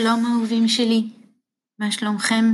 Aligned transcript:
שלום 0.00 0.26
אהובים 0.26 0.68
שלי, 0.68 1.10
מה 1.78 1.92
שלומכם? 1.92 2.44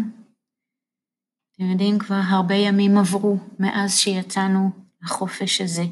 אתם 1.52 1.64
יודעים, 1.64 1.98
כבר 1.98 2.20
הרבה 2.28 2.54
ימים 2.54 2.98
עברו 2.98 3.38
מאז 3.58 3.98
שיצאנו 3.98 4.70
לחופש 5.02 5.60
הזה. 5.60 5.82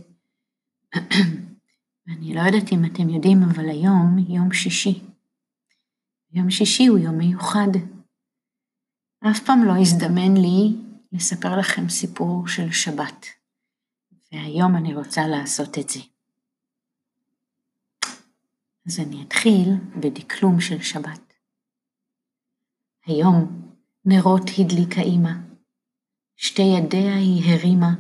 אני 2.13 2.35
לא 2.35 2.41
יודעת 2.41 2.73
אם 2.73 2.85
אתם 2.85 3.09
יודעים, 3.09 3.43
אבל 3.43 3.69
היום 3.69 4.19
יום 4.29 4.53
שישי. 4.53 5.03
יום 6.33 6.51
שישי 6.51 6.87
הוא 6.87 6.99
יום 6.99 7.19
מיוחד. 7.19 7.73
אף 9.31 9.41
פעם 9.47 9.65
לא 9.65 9.73
הזדמן 9.81 10.37
לי 10.37 10.77
לספר 11.13 11.59
לכם 11.59 11.89
סיפור 11.89 12.49
של 12.49 12.73
שבת, 12.73 13.27
והיום 14.33 14.77
אני 14.77 14.95
רוצה 14.95 15.27
לעשות 15.27 15.79
את 15.79 15.89
זה. 15.89 16.01
אז 18.87 19.01
אני 19.01 19.23
אתחיל 19.23 19.75
בדקלום 20.01 20.61
של 20.61 20.83
שבת. 20.83 21.28
היום 23.09 23.71
נרות 24.05 24.51
הדליקה 24.59 25.01
אמא, 25.01 25.33
שתי 26.37 26.63
ידיה 26.63 27.15
היא 27.15 27.53
הרימה, 27.53 27.91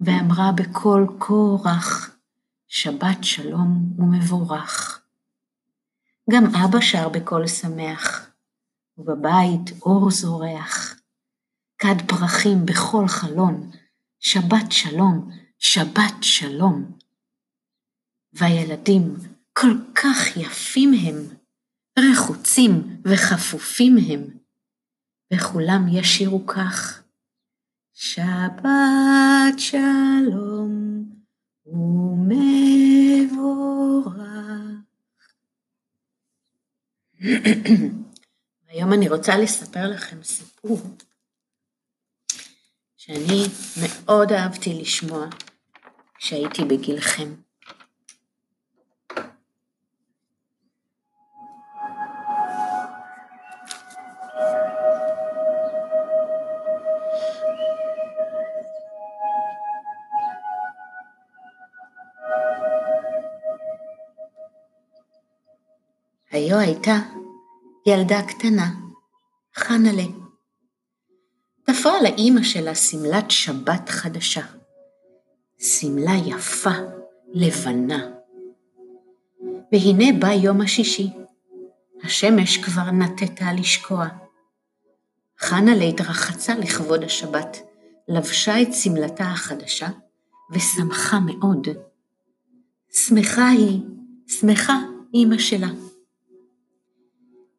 ואמרה 0.00 0.52
בקול 0.52 1.06
כה 1.20 1.34
רך, 1.64 2.16
שבת 2.68 3.24
שלום 3.24 3.94
ומבורך. 3.98 5.02
גם 6.30 6.44
אבא 6.44 6.80
שר 6.80 7.08
בקול 7.08 7.46
שמח, 7.46 8.30
ובבית 8.98 9.82
אור 9.82 10.10
זורח. 10.10 11.00
כד 11.78 12.08
פרחים 12.08 12.66
בכל 12.66 13.08
חלון, 13.08 13.70
שבת 14.18 14.72
שלום, 14.72 15.30
שבת 15.58 16.14
שלום. 16.22 16.98
והילדים 18.32 19.14
כל 19.52 19.74
כך 19.94 20.36
יפים 20.36 20.92
הם, 20.92 21.16
רחוצים 21.98 23.02
וחפופים 23.04 23.96
הם, 24.08 24.41
וכולם 25.34 25.86
ישירו 25.88 26.46
כך, 26.46 27.02
שבת 27.92 29.58
שלום 29.58 31.04
ומבורך. 31.66 32.92
היום 38.68 38.92
אני 38.92 39.08
רוצה 39.08 39.36
לספר 39.36 39.90
לכם 39.90 40.22
סיפור 40.22 40.80
שאני 42.96 43.42
מאוד 43.82 44.32
אהבתי 44.32 44.80
לשמוע 44.80 45.26
כשהייתי 46.14 46.64
בגילכם. 46.64 47.34
היו 66.32 66.58
הייתה 66.58 66.96
ילדה 67.86 68.22
קטנה, 68.22 68.74
חנלה. 69.56 70.06
תפרה 71.62 72.02
לאימא 72.02 72.42
שלה 72.42 72.74
שמלת 72.74 73.30
שבת 73.30 73.88
חדשה. 73.88 74.42
שמלה 75.58 76.12
יפה, 76.26 76.70
לבנה. 77.32 78.10
והנה 79.72 80.18
בא 80.20 80.32
יום 80.32 80.60
השישי. 80.60 81.10
השמש 82.04 82.58
כבר 82.58 82.90
נטתה 82.90 83.52
לשקוע. 83.52 84.08
חנלה 85.38 85.84
התרחצה 85.84 86.54
לכבוד 86.54 87.04
השבת, 87.04 87.56
לבשה 88.08 88.62
את 88.62 88.74
שמלתה 88.74 89.24
החדשה, 89.24 89.88
ושמחה 90.52 91.20
מאוד. 91.20 91.68
שמחה 92.92 93.48
היא, 93.48 93.80
שמחה 94.28 94.78
אימא 95.14 95.38
שלה. 95.38 95.91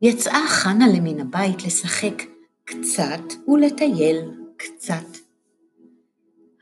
יצאה 0.03 0.47
חנה 0.47 0.85
למן 0.87 1.19
הבית 1.19 1.65
לשחק 1.65 2.23
קצת 2.65 3.47
ולטייל 3.47 4.31
קצת. 4.57 5.05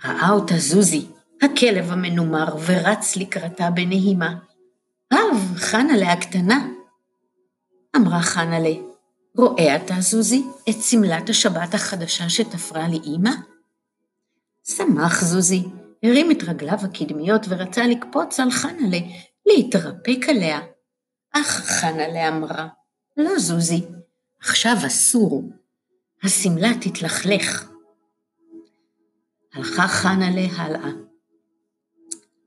ראה 0.06 0.30
אותה 0.30 0.58
זוזי, 0.58 1.06
הכלב 1.42 1.92
המנומר, 1.92 2.56
ורץ 2.66 3.16
לקראתה 3.16 3.70
בנהימה. 3.70 4.36
אב, 5.14 5.56
חנלה 5.56 6.12
הקטנה. 6.12 6.68
אמרה 7.96 8.22
חנלה, 8.22 8.74
רואה 9.38 9.76
אתה, 9.76 9.94
זוזי, 10.00 10.44
את 10.70 10.82
שמלת 10.82 11.30
השבת 11.30 11.74
החדשה 11.74 12.30
שתפרה 12.30 12.88
לי 12.88 13.00
אמא? 13.16 13.32
שמח 14.68 15.24
זוזי, 15.24 15.64
הרים 16.04 16.32
את 16.32 16.44
רגליו 16.44 16.78
הקדמיות 16.84 17.46
ורצה 17.50 17.88
לקפוץ 17.88 18.40
על 18.40 18.52
חנלה, 18.52 19.00
להתרפק 19.46 20.30
עליה. 20.30 20.60
אך 21.34 21.48
חנלה 21.48 22.28
אמרה, 22.28 22.68
לא, 23.18 23.40
זוזי, 23.40 23.86
עכשיו 24.40 24.76
אסור. 24.88 25.50
השמלה 26.24 26.70
תתלכלך. 26.82 27.72
הלכה 29.54 29.88
חנה 29.88 30.30
להלאה. 30.30 30.92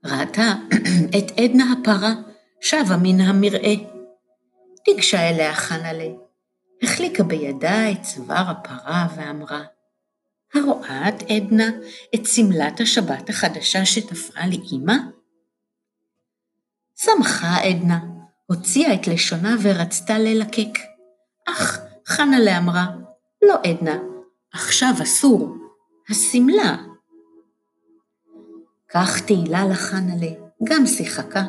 ראתה 0.05 0.53
את 1.17 1.31
עדנה 1.39 1.73
הפרה 1.73 2.13
שבה 2.61 2.97
מן 3.03 3.21
המרעה. 3.21 3.75
תיגשה 4.85 5.29
אליה 5.29 5.53
חנלה, 5.53 6.07
החליקה 6.83 7.23
בידה 7.23 7.91
את 7.91 8.01
צוואר 8.01 8.49
הפרה 8.49 9.07
ואמרה, 9.15 9.63
הרואה 10.53 11.09
את 11.09 11.23
עדנה 11.29 11.69
את 12.15 12.25
שמלת 12.25 12.79
השבת 12.79 13.29
החדשה 13.29 13.85
שתפרה 13.85 14.47
לי 14.47 14.59
אמא? 14.71 14.93
שמחה 16.95 17.57
עדנה, 17.57 17.99
הוציאה 18.45 18.93
את 18.93 19.07
לשונה 19.07 19.55
ורצתה 19.61 20.19
ללקק. 20.19 20.79
אך 21.47 21.79
חנלה 22.07 22.57
אמרה, 22.57 22.87
לא 23.41 23.55
עדנה, 23.63 23.97
עכשיו 24.53 24.93
אסור, 25.03 25.55
השמלה. 26.09 26.77
כך 28.89 29.21
תהילה 29.21 29.65
לחנלה, 29.65 30.31
גם 30.63 30.85
שיחקה, 30.85 31.43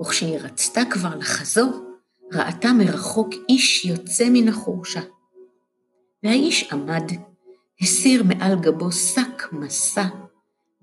וכשהיא 0.00 0.38
רצתה 0.38 0.80
כבר 0.90 1.14
לחזור, 1.14 1.84
ראתה 2.32 2.72
מרחוק 2.72 3.28
איש 3.48 3.84
יוצא 3.84 4.24
מן 4.30 4.48
החורשה. 4.48 5.00
והאיש 6.22 6.72
עמד, 6.72 7.04
הסיר 7.80 8.22
מעל 8.22 8.58
גבו 8.60 8.92
שק 8.92 9.52
מסע, 9.52 10.04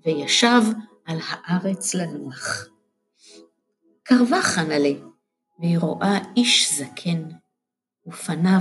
וישב 0.06 0.62
על 1.04 1.18
הארץ 1.28 1.94
לנוח. 1.94 2.68
קרבה 4.02 4.42
חנלה, 4.42 4.92
והיא 5.58 5.78
רואה 5.78 6.18
איש 6.36 6.72
זקן, 6.78 7.22
ופניו 8.06 8.60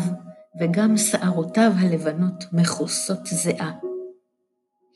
וגם 0.61 0.97
שערותיו 0.97 1.71
הלבנות 1.79 2.43
מכוסות 2.53 3.25
זיעה. 3.25 3.71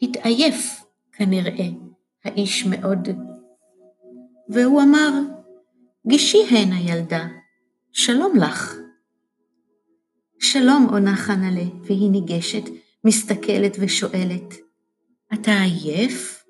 התעייף, 0.01 0.83
כנראה, 1.11 1.67
האיש 2.25 2.65
מאוד. 2.65 3.07
והוא 4.49 4.81
אמר, 4.81 5.09
גישי 6.07 6.43
הנה 6.49 6.79
ילדה, 6.79 7.27
שלום 7.91 8.37
לך. 8.37 8.75
שלום, 10.39 10.87
עונה 10.91 11.15
חנלה, 11.15 11.65
והיא 11.83 12.11
ניגשת, 12.11 12.63
מסתכלת 13.03 13.77
ושואלת, 13.79 14.53
אתה 15.33 15.51
עייף? 15.51 16.45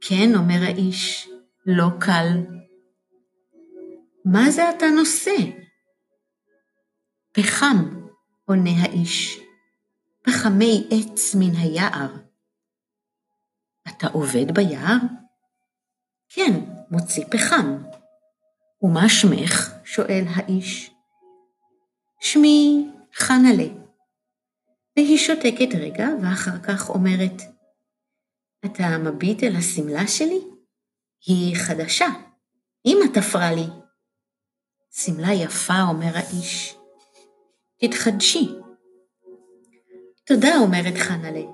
כן, 0.00 0.34
אומר 0.34 0.62
האיש, 0.62 1.28
לא 1.66 1.86
קל. 2.00 2.63
מה 4.24 4.50
זה 4.50 4.70
אתה 4.70 4.86
נושא? 4.96 5.36
פחם, 7.32 8.04
עונה 8.44 8.70
האיש, 8.82 9.40
פחמי 10.22 10.88
עץ 10.90 11.34
מן 11.34 11.54
היער. 11.56 12.16
אתה 13.88 14.06
עובד 14.06 14.54
ביער? 14.54 14.96
כן, 16.28 16.52
מוציא 16.90 17.24
פחם. 17.30 17.76
ומה 18.82 19.08
שמך? 19.08 19.74
שואל 19.84 20.24
האיש. 20.34 20.90
שמי 22.20 22.88
חנלה. 23.14 23.68
והיא 24.96 25.18
שותקת 25.18 25.74
רגע, 25.80 26.08
ואחר 26.22 26.62
כך 26.62 26.88
אומרת, 26.88 27.42
אתה 28.64 28.98
מביט 28.98 29.42
אל 29.42 29.56
השמלה 29.56 30.08
שלי? 30.08 30.40
היא 31.26 31.56
חדשה. 31.56 32.06
אמא 32.86 33.04
תפרה 33.14 33.52
לי. 33.54 33.83
שמלה 34.96 35.32
יפה, 35.32 35.82
אומר 35.88 36.10
האיש. 36.14 36.76
תתחדשי. 37.80 38.48
תודה, 40.26 40.56
אומרת 40.56 40.94
חנלה. 40.98 41.44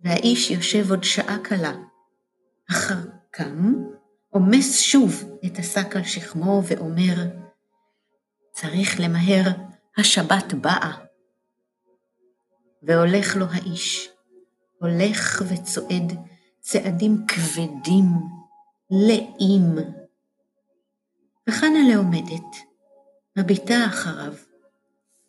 והאיש 0.00 0.50
יושב 0.50 0.90
עוד 0.90 1.04
שעה 1.04 1.38
קלה. 1.42 1.72
אחר 2.70 2.98
קם, 3.30 3.74
עומס 4.28 4.80
שוב 4.80 5.24
את 5.46 5.58
השק 5.58 5.96
על 5.96 6.04
שכמו 6.04 6.62
ואומר, 6.66 7.14
צריך 8.52 9.00
למהר, 9.00 9.50
השבת 9.98 10.54
באה. 10.54 10.92
והולך 12.82 13.36
לו 13.36 13.46
האיש, 13.50 14.10
הולך 14.80 15.42
וצועד 15.48 16.12
צעדים 16.60 17.26
כבדים, 17.28 18.06
לאים. 18.90 19.97
וחנה 21.48 21.78
לעומדת, 21.88 22.56
מביטה 23.36 23.86
אחריו, 23.86 24.32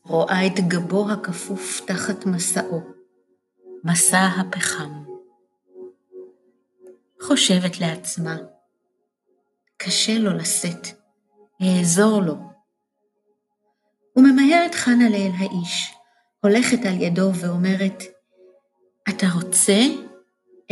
רואה 0.04 0.48
את 0.48 0.60
גבו 0.68 1.12
הכפוף 1.12 1.81
תחת 1.86 2.25
מסעו, 2.25 2.81
מסע 3.83 4.25
הפחם. 4.25 5.04
חושבת 7.21 7.80
לעצמה, 7.80 8.38
קשה 9.77 10.18
לו 10.18 10.33
לשאת, 10.33 10.88
אעזור 11.62 12.21
לו. 12.21 12.36
וממהרת 14.16 14.75
חנה 14.75 15.10
לאל 15.10 15.31
האיש, 15.38 15.94
הולכת 16.44 16.86
על 16.86 17.01
ידו 17.01 17.31
ואומרת, 17.36 18.04
אתה 19.10 19.25
רוצה? 19.33 19.81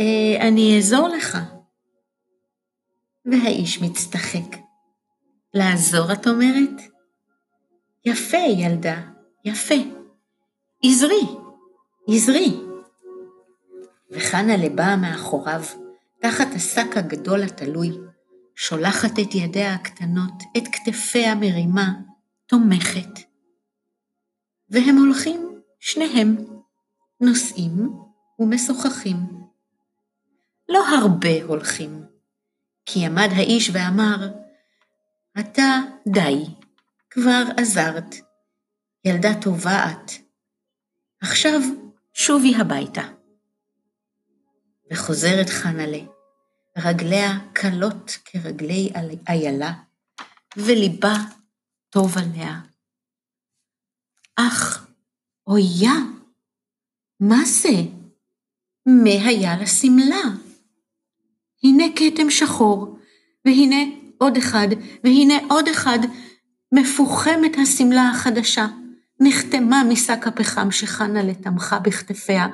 אה, 0.00 0.48
אני 0.48 0.76
אעזור 0.76 1.08
לך. 1.08 1.38
והאיש 3.24 3.82
מצטחק. 3.82 4.67
לעזור, 5.54 6.12
את 6.12 6.26
אומרת? 6.26 6.82
יפה, 8.04 8.36
ילדה, 8.36 9.00
יפה. 9.44 9.74
עזרי, 10.84 11.26
עזרי. 12.08 12.60
וחנה 14.10 14.56
לבאה 14.56 14.96
מאחוריו, 14.96 15.62
תחת 16.20 16.46
השק 16.54 16.96
הגדול 16.96 17.42
התלוי, 17.42 17.98
שולחת 18.56 19.12
את 19.18 19.34
ידיה 19.34 19.74
הקטנות, 19.74 20.42
את 20.56 20.62
כתפיה 20.72 21.34
מרימה, 21.34 21.92
תומכת. 22.46 23.20
והם 24.70 24.96
הולכים, 24.96 25.60
שניהם, 25.80 26.36
נוסעים 27.20 27.92
ומשוחחים. 28.38 29.16
לא 30.68 30.88
הרבה 30.88 31.42
הולכים, 31.44 32.02
כי 32.86 33.06
עמד 33.06 33.28
האיש 33.32 33.70
ואמר, 33.72 34.28
אתה 35.40 35.78
די, 36.08 36.44
כבר 37.10 37.42
עזרת, 37.56 38.14
ילדה 39.04 39.40
טובה 39.42 39.90
את. 39.90 40.10
עכשיו 41.20 41.60
שובי 42.12 42.56
הביתה. 42.56 43.02
וחוזרת 44.92 45.48
חנלה, 45.48 45.98
רגליה 46.78 47.30
קלות 47.52 48.18
כרגלי 48.24 48.92
איילה, 49.28 49.72
וליבה 50.56 51.14
טוב 51.90 52.18
עליה. 52.18 52.60
אך, 54.36 54.86
אויה, 55.46 55.94
מה 57.20 57.44
זה? 57.44 57.82
מה 58.86 59.28
היה 59.28 59.56
לשמלה? 59.62 60.22
הנה 61.64 61.84
כתם 61.96 62.30
שחור, 62.30 62.98
והנה 63.44 64.07
עוד 64.18 64.36
אחד, 64.36 64.68
והנה 65.04 65.34
עוד 65.50 65.68
אחד, 65.68 65.98
מפוחמת 66.72 67.56
השמלה 67.62 68.08
החדשה, 68.08 68.66
נחתמה 69.20 69.82
משק 69.88 70.26
הפחם 70.26 70.70
שחנה 70.70 71.22
לתמכה 71.22 71.78
בכתפיה, 71.78 72.46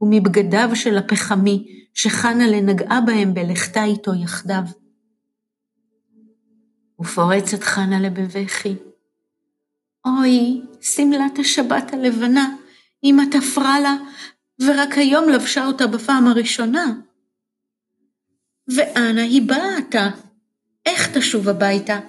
ומבגדיו 0.00 0.70
של 0.74 0.98
הפחמי 0.98 1.84
שחנה 1.94 2.46
לנגעה 2.46 3.00
בהם 3.00 3.34
בלכתה 3.34 3.84
איתו 3.84 4.14
יחדיו. 4.14 4.62
ופורצת 7.00 7.62
חנה 7.62 8.00
לבבכי. 8.00 8.74
אוי, 10.06 10.62
שמלת 10.80 11.38
השבת 11.38 11.92
הלבנה, 11.92 12.54
אמא 13.04 13.22
תפרה 13.30 13.80
לה, 13.80 13.96
ורק 14.60 14.98
היום 14.98 15.28
לבשה 15.28 15.66
אותה 15.66 15.86
בפעם 15.86 16.26
הראשונה. 16.26 16.92
ואנה 18.76 19.22
היא 19.22 19.42
באה 19.48 19.78
עתה? 19.78 20.08
איך 20.86 21.16
תשוב 21.18 21.48
הביתה? 21.48 22.00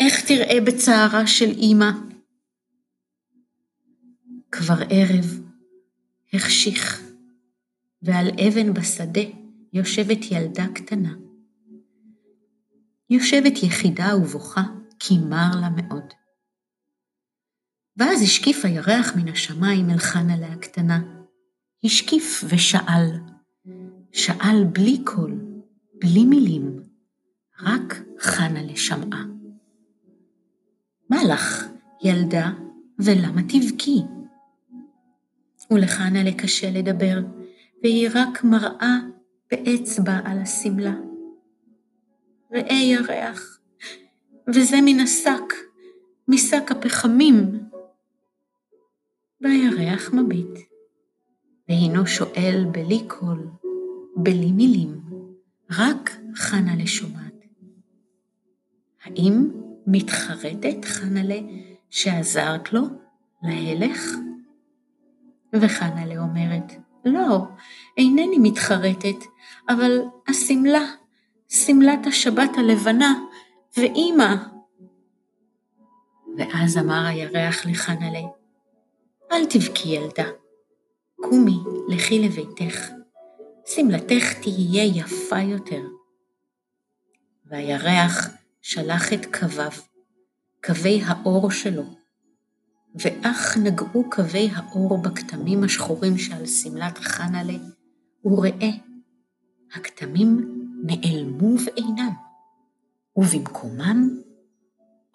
איך 0.00 0.24
תראה 0.26 0.60
בצערה 0.60 1.26
של 1.26 1.50
אמא? 1.58 1.90
כבר 4.50 4.78
ערב, 4.90 5.40
החשיך, 6.32 7.02
ועל 8.02 8.26
אבן 8.48 8.74
בשדה 8.74 9.20
יושבת 9.72 10.18
ילדה 10.30 10.66
קטנה. 10.74 11.14
יושבת 13.10 13.62
יחידה 13.62 14.16
ובוכה, 14.16 14.62
כי 14.98 15.18
מר 15.18 15.60
לה 15.60 15.68
מאוד. 15.70 16.12
ואז 17.96 18.22
השקיף 18.22 18.64
הירח 18.64 19.16
מן 19.16 19.28
השמיים 19.28 19.90
אל 19.90 19.98
חנה 19.98 20.36
לה 20.36 20.52
הקטנה. 20.52 21.02
השקיף 21.84 22.44
ושאל, 22.48 23.10
שאל 24.12 24.64
בלי 24.72 25.04
קול, 25.04 25.40
בלי 26.00 26.24
מילים, 26.24 26.83
רק 27.62 28.02
חנה 28.20 28.62
לשמעה. 28.62 29.24
מה 31.10 31.24
לך, 31.24 31.64
ילדה, 32.02 32.50
ולמה 32.98 33.42
תבכי? 33.42 34.02
ולחנה 35.70 36.22
לקשה 36.24 36.70
לדבר, 36.70 37.18
והיא 37.82 38.08
רק 38.14 38.44
מראה 38.44 38.96
באצבע 39.50 40.20
על 40.24 40.38
השמלה. 40.38 40.94
ראה 42.52 42.74
ירח, 42.74 43.58
וזה 44.54 44.76
מן 44.84 45.00
השק, 45.00 45.54
משק 46.28 46.70
הפחמים. 46.70 47.60
והירח 49.40 50.12
מביט, 50.12 50.58
והינו 51.68 52.06
שואל 52.06 52.64
בלי 52.72 53.04
קול, 53.08 53.48
בלי 54.16 54.52
מילים, 54.52 55.00
רק 55.70 56.10
חנה 56.36 56.76
לשומעת. 56.76 57.23
האם 59.04 59.50
מתחרטת 59.86 60.84
חנלה 60.84 61.38
שעזרת 61.90 62.72
לו 62.72 62.82
להלך? 63.42 64.00
וחנלה 65.52 66.18
אומרת, 66.18 66.72
לא, 67.04 67.38
אינני 67.96 68.38
מתחרטת, 68.38 69.24
אבל 69.68 70.00
השמלה, 70.28 70.84
שמלת 71.48 72.06
השבת 72.06 72.50
הלבנה, 72.58 73.14
ואימא. 73.76 74.34
ואז 76.38 76.78
אמר 76.78 77.06
הירח 77.06 77.66
לחנלה, 77.66 78.22
אל 79.32 79.46
תבכי 79.46 79.88
ילדה, 79.88 80.28
קומי, 81.16 81.56
לכי 81.88 82.18
לביתך, 82.18 82.90
שמלתך 83.66 84.32
תהיה 84.42 84.84
יפה 84.84 85.38
יותר. 85.38 85.82
והירח 87.46 88.28
שלח 88.66 89.12
את 89.12 89.36
קוויו, 89.38 89.70
קווי 90.64 91.02
האור 91.04 91.50
שלו, 91.50 91.82
ואך 92.94 93.56
נגעו 93.56 94.10
קווי 94.10 94.50
האור 94.54 95.02
בכתמים 95.02 95.64
השחורים 95.64 96.18
שעל 96.18 96.46
שמלת 96.46 96.98
חנלה, 96.98 97.58
וראה, 98.24 98.70
הכתמים 99.74 100.58
נעלמו 100.84 101.56
ואינם, 101.64 102.12
ובמקומם 103.16 104.08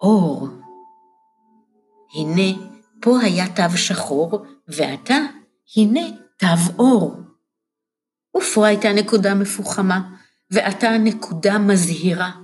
אור. 0.00 0.48
הנה, 2.14 2.58
פה 3.00 3.20
היה 3.20 3.44
תו 3.56 3.76
שחור, 3.76 4.44
ועתה, 4.68 5.18
הנה 5.76 6.00
תו 6.36 6.72
אור. 6.78 7.16
ופה 8.36 8.66
הייתה 8.66 8.92
נקודה 8.92 9.34
מפוחמה, 9.34 10.16
ועתה 10.50 10.98
נקודה 10.98 11.58
מזהירה. 11.58 12.39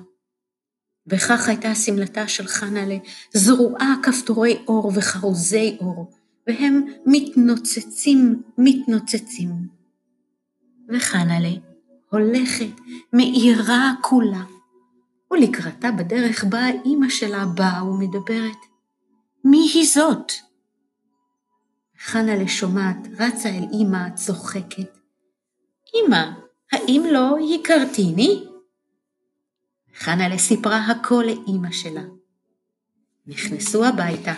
וכך 1.08 1.48
הייתה 1.48 1.74
שמלתה 1.74 2.28
של 2.28 2.46
חנה'לה 2.46 2.96
זרועה 3.32 3.94
כפתורי 4.02 4.58
אור 4.68 4.92
וחרוזי 4.94 5.76
אור, 5.80 6.10
והם 6.46 6.82
מתנוצצים, 7.06 8.42
מתנוצצים. 8.58 9.48
וחנה'לה 10.88 11.54
הולכת, 12.10 12.80
מאירה 13.12 13.92
כולה, 14.02 14.44
ולקראתה 15.32 15.90
בדרך 15.90 16.44
באה 16.44 16.70
אימא 16.84 17.08
שלה 17.08 17.46
באה 17.46 17.84
ומדברת, 17.84 18.58
מי 19.44 19.70
היא 19.74 19.86
זאת? 19.94 20.32
חנה'לה 22.04 22.48
שומעת, 22.48 22.96
רצה 23.18 23.48
אל 23.48 23.64
אימא, 23.72 24.10
צוחקת. 24.14 24.98
אמא, 25.94 26.30
האם 26.72 27.02
לא 27.12 27.36
הכרתיני? 27.54 28.44
חנה'לה 29.98 30.38
סיפרה 30.38 30.86
הכל 30.86 31.24
לאימא 31.26 31.72
שלה. 31.72 32.02
נכנסו 33.26 33.84
הביתה, 33.84 34.34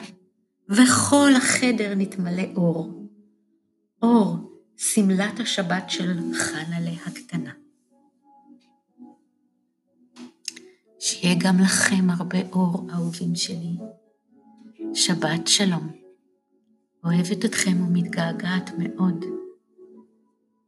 וכל 0.69 1.31
החדר 1.37 1.95
נתמלא 1.97 2.43
אור. 2.57 3.09
אור, 4.03 4.37
שמלת 4.77 5.41
השבת 5.41 5.91
של 5.91 6.19
חנה'לה 6.35 6.91
הקטנה. 7.07 7.53
שיהיה 11.01 11.35
גם 11.39 11.59
לכם 11.61 12.11
הרבה 12.11 12.39
אור, 12.53 12.87
אהובים 12.93 13.35
שלי. 13.35 13.77
שבת 14.95 15.47
שלום. 15.47 15.93
אוהבת 17.05 17.45
אתכם 17.45 17.87
ומתגעגעת 17.87 18.71
מאוד. 18.79 19.38